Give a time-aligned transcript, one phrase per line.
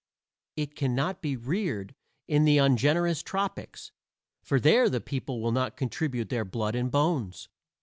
[0.55, 1.93] It cannot be reared
[2.27, 3.91] in the ungenerous tropics,
[4.41, 7.47] for there the people will not contribute their blood and bones.